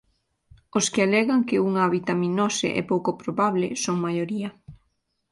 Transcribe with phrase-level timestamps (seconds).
[0.77, 4.49] Os que alegan que unha avitaminose é pouco probable son maioría.